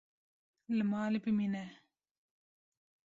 Li 0.75 0.83
malê 0.91 1.19
bimîne. 1.23 1.65